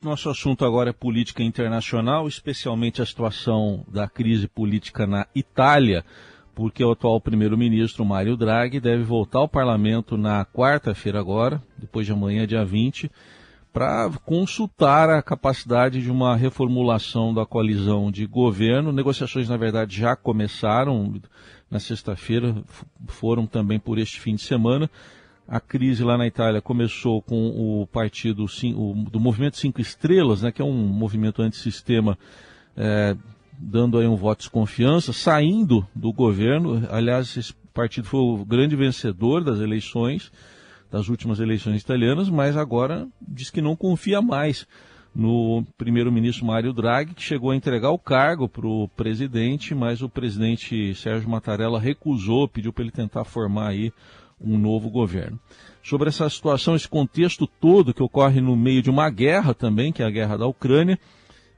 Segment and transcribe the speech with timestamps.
[0.00, 6.04] Nosso assunto agora é política internacional, especialmente a situação da crise política na Itália,
[6.54, 12.12] porque o atual primeiro-ministro Mário Draghi deve voltar ao parlamento na quarta-feira agora, depois de
[12.12, 13.10] amanhã, dia 20,
[13.72, 18.92] para consultar a capacidade de uma reformulação da coalizão de governo.
[18.92, 21.20] Negociações, na verdade, já começaram
[21.68, 22.54] na sexta-feira,
[23.08, 24.88] foram também por este fim de semana.
[25.48, 30.52] A crise lá na Itália começou com o partido o, do Movimento Cinco Estrelas, né,
[30.52, 32.18] que é um movimento antissistema,
[32.76, 33.16] é,
[33.58, 36.86] dando aí um voto de desconfiança, saindo do governo.
[36.90, 40.30] Aliás, esse partido foi o grande vencedor das eleições,
[40.90, 44.66] das últimas eleições italianas, mas agora diz que não confia mais
[45.14, 50.10] no primeiro-ministro Mário Draghi, que chegou a entregar o cargo para o presidente, mas o
[50.10, 53.90] presidente Sérgio Mattarella recusou, pediu para ele tentar formar aí
[54.40, 55.38] um novo governo.
[55.82, 60.02] Sobre essa situação, esse contexto todo que ocorre no meio de uma guerra também, que
[60.02, 60.98] é a guerra da Ucrânia,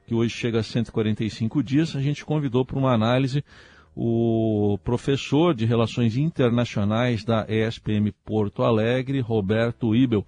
[0.07, 3.43] que hoje chega a 145 dias, a gente convidou para uma análise
[3.95, 10.25] o professor de Relações Internacionais da ESPM Porto Alegre, Roberto Ibel.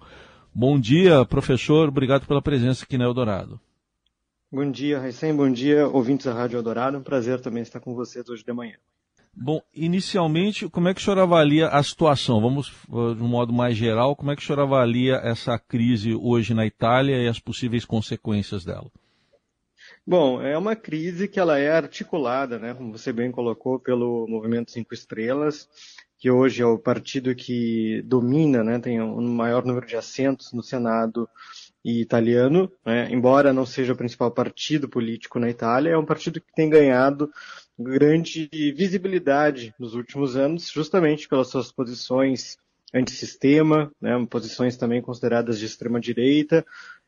[0.54, 1.88] Bom dia, professor.
[1.88, 3.58] Obrigado pela presença aqui na Eldorado.
[4.52, 5.34] Bom dia, Raicem.
[5.34, 6.98] Bom dia, ouvintes da Rádio Eldorado.
[6.98, 8.76] Um prazer também estar com vocês hoje de manhã.
[9.36, 12.40] Bom, inicialmente, como é que o senhor avalia a situação?
[12.40, 16.54] Vamos de um modo mais geral, como é que o senhor avalia essa crise hoje
[16.54, 18.90] na Itália e as possíveis consequências dela?
[20.06, 24.70] Bom, é uma crise que ela é articulada, né, como você bem colocou, pelo Movimento
[24.70, 25.68] Cinco Estrelas,
[26.18, 30.52] que hoje é o partido que domina, né, tem o um maior número de assentos
[30.52, 31.28] no Senado
[31.84, 36.54] italiano, né, embora não seja o principal partido político na Itália, é um partido que
[36.54, 37.30] tem ganhado
[37.78, 42.56] grande visibilidade nos últimos anos, justamente pelas suas posições
[42.92, 46.64] antissistema, né, posições também consideradas de extrema direita,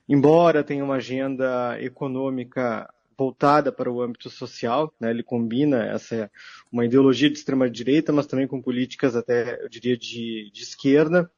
[0.08, 6.30] embora tenha uma agenda econômica voltada para o âmbito social, né, ele combina essa
[6.70, 11.30] uma ideologia de extrema direita, mas também com políticas até eu diria de, de esquerda,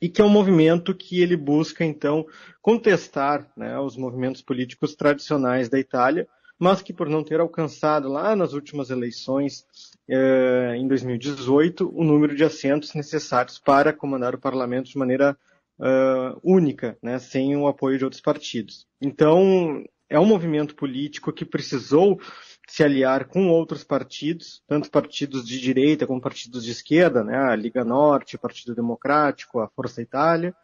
[0.00, 2.26] e que é um movimento que ele busca então
[2.62, 6.26] contestar né, os movimentos políticos tradicionais da Itália,
[6.58, 9.64] mas que por não ter alcançado lá nas últimas eleições,
[10.08, 15.36] eh, em 2018, o número de assentos necessários para comandar o parlamento de maneira
[15.78, 18.86] uh, única, né, sem o apoio de outros partidos.
[19.00, 22.20] Então, é um movimento político que precisou
[22.68, 27.56] se aliar com outros partidos, tanto partidos de direita como partidos de esquerda, né, a
[27.56, 30.54] Liga Norte, o Partido Democrático, a Força Itália.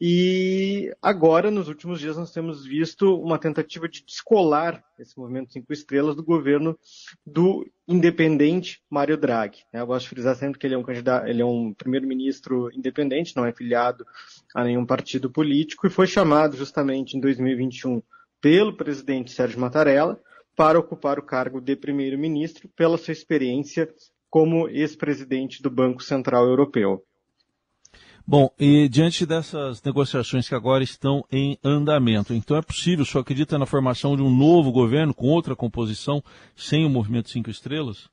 [0.00, 5.70] E agora, nos últimos dias, nós temos visto uma tentativa de descolar esse movimento Cinco
[5.70, 6.78] Estrelas do governo
[7.26, 9.64] do independente Mário Draghi.
[9.70, 9.80] Né.
[9.80, 13.36] Eu gosto de frisar sempre que ele é um candidato, ele é um primeiro-ministro independente,
[13.36, 14.06] não é filiado
[14.54, 18.02] a nenhum partido político e foi chamado justamente em 2021
[18.40, 20.18] pelo presidente Sérgio Mattarella
[20.56, 23.88] para ocupar o cargo de primeiro-ministro pela sua experiência
[24.30, 27.02] como ex-presidente do Banco Central Europeu.
[28.26, 33.58] Bom, e diante dessas negociações que agora estão em andamento, então é possível, senhor acredita
[33.58, 36.22] na formação de um novo governo com outra composição,
[36.56, 38.08] sem o Movimento Cinco Estrelas?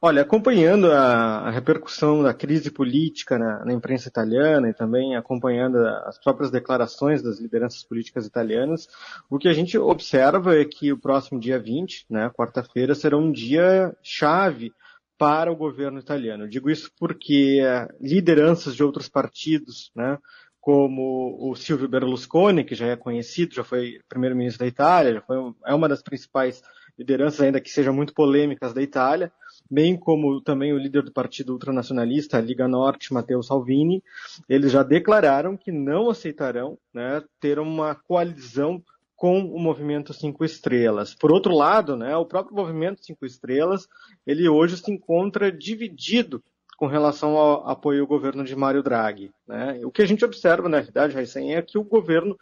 [0.00, 5.76] Olha, acompanhando a, a repercussão da crise política na, na, imprensa italiana e também acompanhando
[5.76, 8.86] as próprias declarações das lideranças políticas italianas,
[9.28, 13.32] o que a gente observa é que o próximo dia 20, né, quarta-feira, será um
[13.32, 14.72] dia chave
[15.18, 16.44] para o governo italiano.
[16.44, 17.60] Eu digo isso porque
[18.00, 20.16] lideranças de outros partidos, né,
[20.60, 25.36] como o Silvio Berlusconi, que já é conhecido, já foi primeiro-ministro da Itália, já foi,
[25.66, 26.62] é uma das principais
[26.96, 29.32] lideranças, ainda que sejam muito polêmicas da Itália,
[29.70, 34.02] bem como também o líder do partido ultranacionalista, Liga Norte, Matteo Salvini,
[34.48, 38.82] eles já declararam que não aceitarão né, ter uma coalizão
[39.14, 41.14] com o movimento Cinco Estrelas.
[41.14, 43.88] Por outro lado, né, o próprio movimento Cinco Estrelas,
[44.26, 46.42] ele hoje se encontra dividido
[46.78, 49.32] com relação ao apoio ao governo de Mário Draghi.
[49.46, 49.80] Né?
[49.84, 52.38] O que a gente observa, na realidade, Raíssen, é que o governo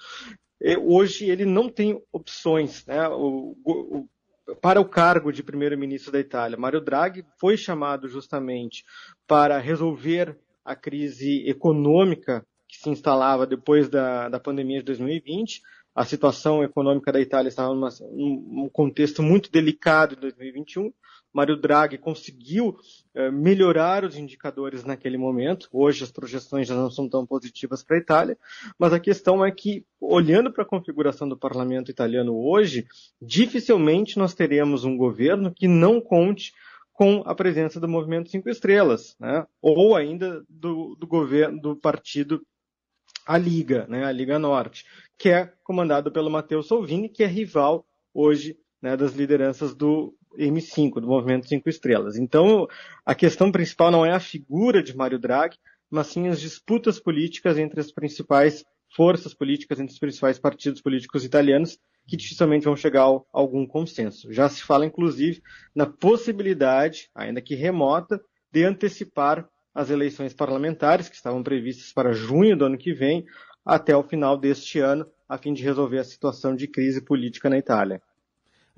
[0.60, 2.84] eh, hoje ele não tem opções.
[2.84, 3.08] Né?
[3.08, 4.06] O, o,
[4.60, 6.56] para o cargo de primeiro-ministro da Itália.
[6.56, 8.84] Mário Draghi foi chamado justamente
[9.26, 15.62] para resolver a crise econômica que se instalava depois da, da pandemia de 2020.
[15.94, 20.92] A situação econômica da Itália estava num contexto muito delicado em 2021
[21.36, 22.78] Mário Draghi conseguiu
[23.14, 25.68] eh, melhorar os indicadores naquele momento.
[25.70, 28.38] Hoje as projeções já não são tão positivas para a Itália,
[28.78, 32.86] mas a questão é que, olhando para a configuração do parlamento italiano hoje,
[33.20, 36.54] dificilmente nós teremos um governo que não conte
[36.90, 39.46] com a presença do Movimento Cinco Estrelas, né?
[39.60, 42.40] ou ainda do, do governo do partido
[43.26, 44.86] a Liga, né, a Liga Norte,
[45.18, 47.84] que é comandada pelo Matteo Salvini, que é rival
[48.14, 52.16] hoje né, das lideranças do M5, do Movimento Cinco Estrelas.
[52.16, 52.66] Então,
[53.04, 55.56] a questão principal não é a figura de Mário Draghi,
[55.90, 61.24] mas sim as disputas políticas entre as principais forças políticas, entre os principais partidos políticos
[61.24, 64.32] italianos, que dificilmente vão chegar a algum consenso.
[64.32, 65.42] Já se fala, inclusive,
[65.74, 72.56] na possibilidade, ainda que remota, de antecipar as eleições parlamentares, que estavam previstas para junho
[72.56, 73.24] do ano que vem,
[73.64, 77.58] até o final deste ano, a fim de resolver a situação de crise política na
[77.58, 78.00] Itália.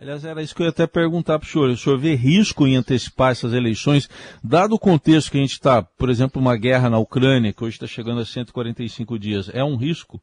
[0.01, 1.71] Aliás, era isso que eu ia até perguntar para o senhor.
[1.71, 4.09] O senhor vê risco em antecipar essas eleições,
[4.45, 7.75] dado o contexto que a gente está, por exemplo, uma guerra na Ucrânia, que hoje
[7.75, 10.23] está chegando a 145 dias, é um risco?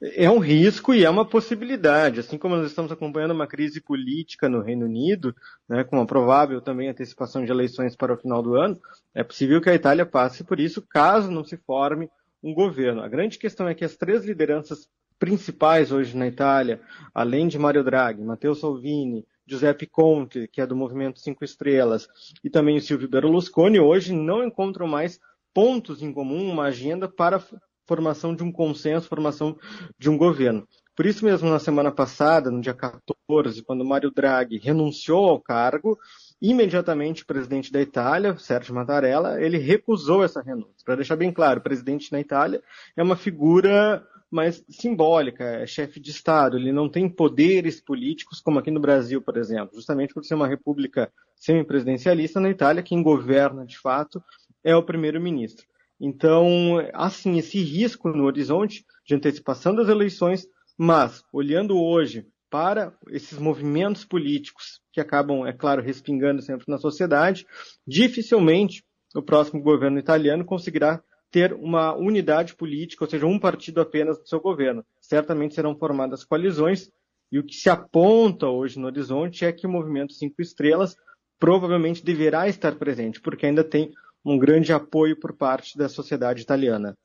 [0.00, 2.20] É um risco e é uma possibilidade.
[2.20, 5.36] Assim como nós estamos acompanhando uma crise política no Reino Unido,
[5.68, 8.80] né, com uma provável também antecipação de eleições para o final do ano,
[9.14, 12.08] é possível que a Itália passe por isso, caso não se forme
[12.42, 13.02] um governo.
[13.02, 14.88] A grande questão é que as três lideranças
[15.20, 16.80] principais hoje na Itália,
[17.14, 22.08] além de Mario Draghi, Matteo Salvini, Giuseppe Conte, que é do Movimento Cinco Estrelas,
[22.42, 25.20] e também o Silvio Berlusconi, hoje não encontram mais
[25.52, 27.42] pontos em comum, uma agenda para
[27.86, 29.58] formação de um consenso, formação
[29.98, 30.66] de um governo.
[30.96, 35.98] Por isso mesmo, na semana passada, no dia 14, quando Mário Draghi renunciou ao cargo,
[36.40, 40.84] imediatamente o presidente da Itália, Sérgio Mattarella, ele recusou essa renúncia.
[40.84, 42.62] Para deixar bem claro, o presidente na Itália
[42.96, 48.58] é uma figura mais simbólica, é chefe de Estado, ele não tem poderes políticos como
[48.58, 53.66] aqui no Brasil, por exemplo, justamente por ser uma república semipresidencialista na Itália, quem governa
[53.66, 54.22] de fato
[54.62, 55.66] é o primeiro-ministro.
[56.00, 60.46] Então, assim, esse risco no horizonte de antecipação das eleições,
[60.78, 67.46] mas olhando hoje para esses movimentos políticos que acabam, é claro, respingando sempre na sociedade,
[67.86, 68.82] dificilmente
[69.14, 74.26] o próximo governo italiano conseguirá ter uma unidade política, ou seja, um partido apenas no
[74.26, 74.84] seu governo.
[75.00, 76.90] Certamente serão formadas coalizões,
[77.30, 80.96] e o que se aponta hoje no horizonte é que o movimento Cinco Estrelas
[81.38, 83.92] provavelmente deverá estar presente, porque ainda tem
[84.24, 86.96] um grande apoio por parte da sociedade italiana.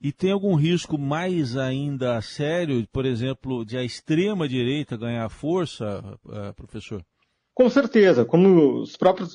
[0.00, 6.52] E tem algum risco mais ainda sério, por exemplo, de a extrema-direita ganhar força, eh,
[6.52, 7.02] professor?
[7.56, 9.34] Com certeza, como os próprios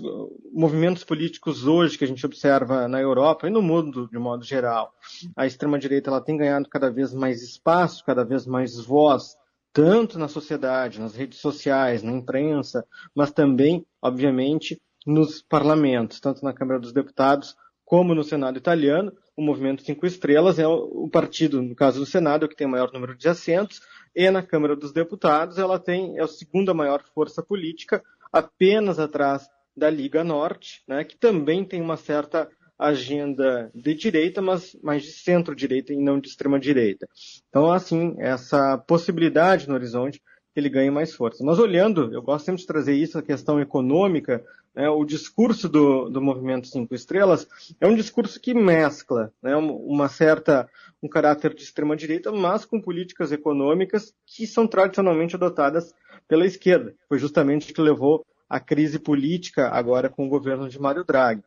[0.54, 4.94] movimentos políticos hoje que a gente observa na Europa e no mundo de modo geral,
[5.36, 9.36] a extrema-direita ela tem ganhado cada vez mais espaço, cada vez mais voz,
[9.74, 12.86] tanto na sociedade, nas redes sociais, na imprensa,
[13.16, 19.12] mas também, obviamente, nos parlamentos, tanto na Câmara dos Deputados como no Senado italiano.
[19.36, 22.94] O Movimento Cinco Estrelas é o partido, no caso do Senado, que tem o maior
[22.94, 23.82] número de assentos,
[24.16, 29.48] e na Câmara dos Deputados ela tem é a segunda maior força política, apenas atrás
[29.76, 35.12] da Liga Norte, né, que também tem uma certa agenda de direita, mas mais de
[35.12, 37.08] centro-direita e não de extrema-direita.
[37.48, 40.22] Então, assim, essa possibilidade no horizonte
[40.56, 41.44] ele ganhe mais força.
[41.44, 44.44] Mas olhando, eu gosto sempre de trazer isso, a questão econômica,
[44.74, 47.48] né, o discurso do, do movimento Cinco Estrelas
[47.80, 50.70] é um discurso que mescla né, uma certa,
[51.02, 55.94] um caráter de extrema-direita, mas com políticas econômicas que são tradicionalmente adotadas
[56.28, 56.96] pela esquerda.
[57.10, 61.44] Foi justamente que levou à crise política agora com o governo de Mário Draghi.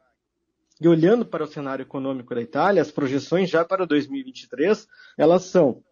[0.80, 4.86] E olhando para o cenário econômico da Itália, as projeções já para 2023,
[5.16, 5.82] elas são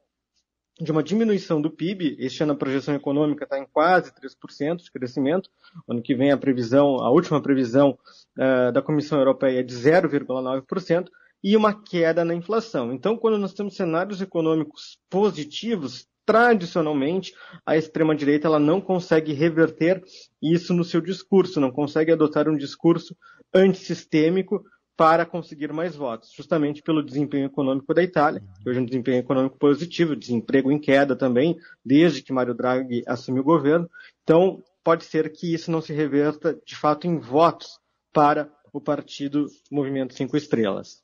[0.80, 2.16] de uma diminuição do PIB.
[2.19, 5.50] Este ano a projeção econômica está em quase 3% de crescimento.
[5.88, 7.98] Ano que vem a previsão, a última previsão
[8.38, 11.08] uh, da Comissão Europeia é de 0,9%
[11.43, 12.93] e uma queda na inflação.
[12.93, 17.34] Então, quando nós temos cenários econômicos positivos, tradicionalmente
[17.67, 20.02] a extrema direita ela não consegue reverter
[20.41, 23.17] isso no seu discurso, não consegue adotar um discurso
[23.52, 24.64] antissistêmico
[24.96, 29.19] para conseguir mais votos, justamente pelo desempenho econômico da Itália, que hoje é um desempenho
[29.19, 33.89] econômico positivo, desemprego em queda também, desde que Mário Draghi assumiu o governo.
[34.22, 37.79] Então, pode ser que isso não se reverta de fato em votos
[38.13, 41.01] para o partido Movimento Cinco Estrelas.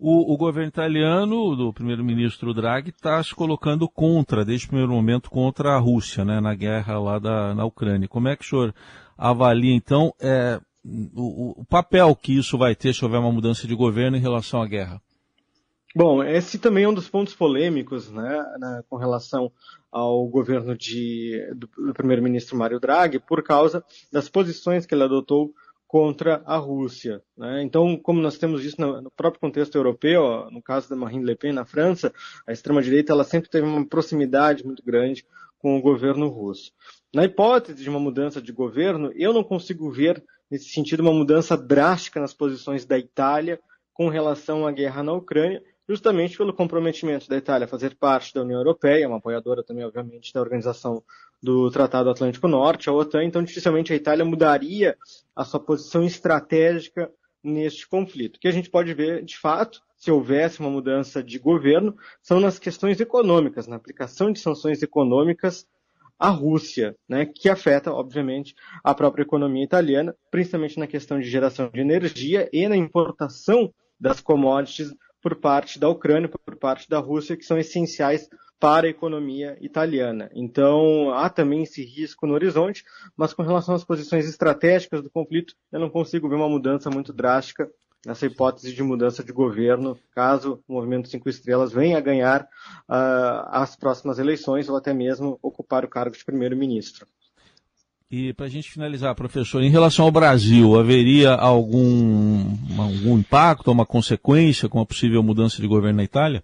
[0.00, 5.28] O, o governo italiano, do primeiro-ministro Draghi, está se colocando contra, desde o primeiro momento,
[5.28, 8.06] contra a Rússia, né, na guerra lá da, na Ucrânia.
[8.06, 8.74] Como é que o senhor
[9.16, 10.60] avalia, então, é,
[11.14, 14.62] o, o papel que isso vai ter se houver uma mudança de governo em relação
[14.62, 15.00] à guerra?
[15.94, 19.50] Bom, esse também é um dos pontos polêmicos né, né, com relação
[19.90, 25.52] ao governo de, do, do primeiro-ministro Mário Draghi, por causa das posições que ele adotou
[25.88, 27.22] contra a Rússia.
[27.36, 27.62] Né?
[27.62, 31.24] Então, como nós temos isso no, no, próprio contexto europeu, ó, no caso da Marine
[31.24, 32.12] Le Pen na França,
[32.46, 35.24] a extrema-direita ela sempre teve uma proximidade muito grande
[35.58, 36.72] com o governo russo.
[37.12, 41.56] Na hipótese de uma mudança de governo, eu não consigo ver nesse sentido, uma mudança
[41.56, 43.60] drástica nas posições da Itália
[43.92, 48.42] com relação à guerra na Ucrânia, justamente pelo comprometimento da Itália a fazer parte da
[48.42, 51.02] União Europeia, uma apoiadora também, obviamente, da organização
[51.42, 54.96] do Tratado Atlântico Norte, a OTAN, então dificilmente a Itália mudaria
[55.34, 57.10] a sua posição estratégica
[57.42, 58.36] neste conflito.
[58.36, 62.38] O que a gente pode ver, de fato, se houvesse uma mudança de governo, são
[62.38, 65.66] nas questões econômicas, na aplicação de sanções econômicas
[66.18, 71.70] à Rússia, né, que afeta, obviamente, a própria economia italiana, principalmente na questão de geração
[71.72, 77.36] de energia e na importação das commodities por parte da Ucrânia, por parte da Rússia,
[77.36, 78.28] que são essenciais
[78.60, 80.30] para a economia italiana.
[80.34, 82.84] Então, há também esse risco no horizonte,
[83.16, 87.12] mas com relação às posições estratégicas do conflito, eu não consigo ver uma mudança muito
[87.12, 87.70] drástica
[88.06, 93.48] nessa hipótese de mudança de governo, caso o Movimento Cinco Estrelas venha a ganhar uh,
[93.50, 97.06] as próximas eleições ou até mesmo ocupar o cargo de primeiro-ministro.
[98.10, 102.42] E para a gente finalizar, professor, em relação ao Brasil, haveria algum,
[102.78, 106.42] algum impacto, uma consequência com a possível mudança de governo na Itália?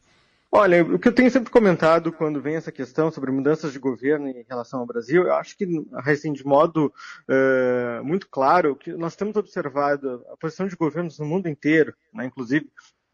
[0.56, 4.28] Olha, o que eu tenho sempre comentado quando vem essa questão sobre mudanças de governo
[4.28, 6.94] em relação ao Brasil, eu acho que, assim, de modo
[7.28, 12.26] uh, muito claro, que nós temos observado a posição de governos no mundo inteiro, né,
[12.26, 12.70] inclusive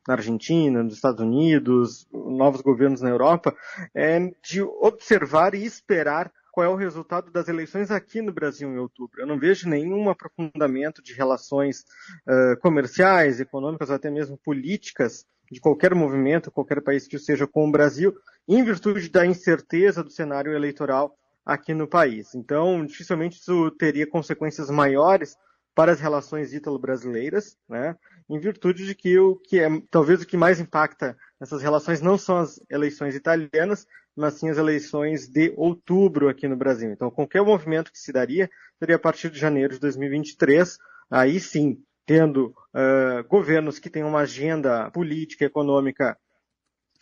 [0.06, 3.56] na Argentina, nos Estados Unidos, novos governos na Europa,
[3.94, 8.76] é de observar e esperar qual é o resultado das eleições aqui no Brasil em
[8.76, 9.18] outubro.
[9.18, 11.86] Eu não vejo nenhum aprofundamento de relações
[12.28, 17.68] uh, comerciais, econômicas ou até mesmo políticas de qualquer movimento, qualquer país que seja com
[17.68, 18.14] o Brasil,
[18.46, 22.34] em virtude da incerteza do cenário eleitoral aqui no país.
[22.34, 25.36] Então, dificilmente isso teria consequências maiores
[25.74, 27.96] para as relações ítalo-brasileiras, né?
[28.28, 32.16] em virtude de que o que é talvez o que mais impacta nessas relações não
[32.16, 36.92] são as eleições italianas, mas sim as eleições de outubro aqui no Brasil.
[36.92, 40.78] Então, qualquer movimento que se daria seria a partir de janeiro de 2023,
[41.10, 46.18] aí sim, tendo uh, governos que têm uma agenda política e econômica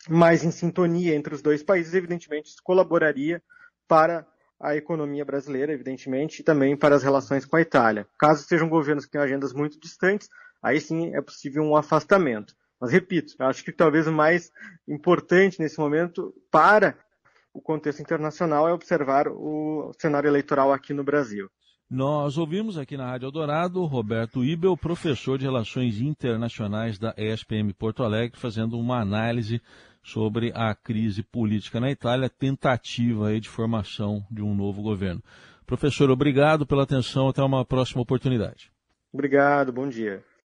[0.07, 3.41] mais em sintonia entre os dois países, evidentemente isso colaboraria
[3.87, 4.23] para
[4.59, 8.07] a economia brasileira, evidentemente, e também para as relações com a Itália.
[8.19, 10.29] Caso sejam governos que tenham agendas muito distantes,
[10.61, 12.53] aí sim é possível um afastamento.
[12.79, 14.51] Mas repito, acho que talvez o mais
[14.87, 16.95] importante nesse momento para
[17.51, 21.49] o contexto internacional é observar o cenário eleitoral aqui no Brasil.
[21.89, 28.03] Nós ouvimos aqui na Rádio Eldorado Roberto Ibel, professor de Relações Internacionais da ESPM Porto
[28.03, 29.59] Alegre, fazendo uma análise
[30.03, 35.23] sobre a crise política na Itália, tentativa de formação de um novo governo.
[35.65, 38.71] Professor, obrigado pela atenção, até uma próxima oportunidade.
[39.11, 40.23] Obrigado, bom dia.